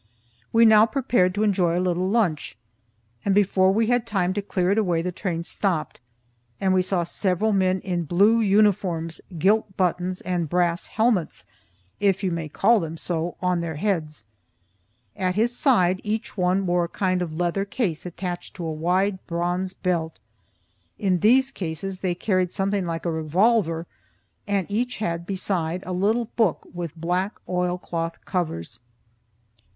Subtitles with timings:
[0.51, 2.57] We now prepared to enjoy a little lunch,
[3.23, 5.99] and before we had time to clear it away the train stopped,
[6.59, 11.45] and we saw several men in blue uniforms, gilt buttons and brass helmets,
[11.99, 14.25] if you may call them so, on their heads.
[15.15, 19.73] At his side each wore a kind of leather case attached to a wide bronze
[19.73, 20.17] belt.
[20.97, 23.85] In these cases they carried something like a revolver,
[24.47, 28.79] and each had, besides, a little book with black oilcloth covers.